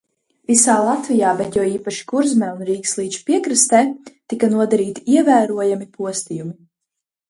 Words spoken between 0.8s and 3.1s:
Latvijā, bet jo īpaši Kurzemē un Rīgas